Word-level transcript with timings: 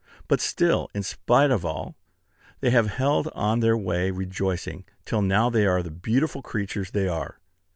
But 0.27 0.41
still, 0.41 0.89
in 0.95 1.03
spite 1.03 1.51
of 1.51 1.63
all, 1.63 1.95
they 2.59 2.71
have 2.71 2.87
held 2.87 3.27
on 3.35 3.59
their 3.59 3.77
way 3.77 4.09
rejoicing, 4.09 4.85
till 5.05 5.21
now 5.21 5.51
they 5.51 5.67
are 5.67 5.83
the 5.83 5.91
beautiful 5.91 6.41
creatures 6.41 6.89
they 6.89 7.07
are. 7.07 7.39